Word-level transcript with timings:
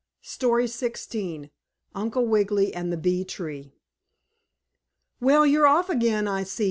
STORY 0.23 0.65
XVI 0.65 1.51
UNCLE 1.93 2.25
WIGGILY 2.25 2.73
AND 2.73 2.91
THE 2.91 2.97
BEE 2.97 3.23
TREE 3.23 3.71
"Well, 5.19 5.45
you're 5.45 5.67
off 5.67 5.91
again, 5.91 6.27
I 6.27 6.41
see!" 6.41 6.59